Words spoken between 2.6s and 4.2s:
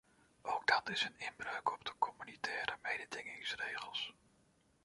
mededingingsregels.